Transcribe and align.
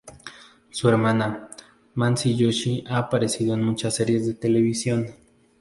Su 0.71 0.89
hermana, 0.89 1.47
Mansi 1.93 2.35
Joshi 2.43 2.83
ha 2.87 2.97
aparecido 2.97 3.53
en 3.53 3.61
muchas 3.61 3.93
series 3.97 4.25
de 4.25 4.33
televisión. 4.33 5.05